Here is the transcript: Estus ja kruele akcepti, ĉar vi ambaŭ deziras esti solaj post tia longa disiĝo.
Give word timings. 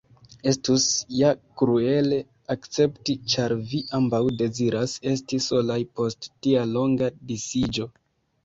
Estus 0.51 0.85
ja 1.17 1.27
kruele 1.61 2.17
akcepti, 2.55 3.15
ĉar 3.33 3.55
vi 3.73 3.83
ambaŭ 3.99 4.23
deziras 4.41 4.97
esti 5.13 5.43
solaj 5.51 5.79
post 6.01 6.33
tia 6.47 6.65
longa 6.73 7.13
disiĝo. 7.35 7.89